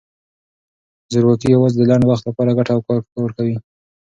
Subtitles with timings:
[1.11, 3.57] زورواکي یوازې د لنډ وخت لپاره ګټه او کار ورکوي.